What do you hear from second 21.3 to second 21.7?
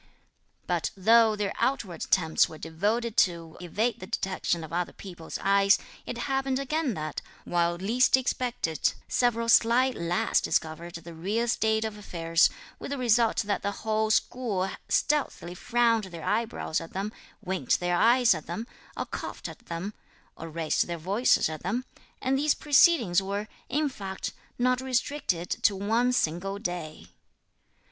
at